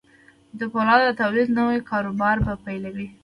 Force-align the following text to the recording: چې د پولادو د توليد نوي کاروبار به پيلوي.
چې 0.49 0.55
د 0.59 0.61
پولادو 0.73 1.05
د 1.07 1.11
توليد 1.21 1.47
نوي 1.59 1.79
کاروبار 1.89 2.35
به 2.45 2.53
پيلوي. 2.65 3.07